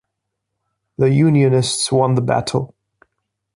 The 0.97 1.13
unionists 1.13 1.91
won 1.91 2.15
the 2.15 2.23
battle. 2.23 2.73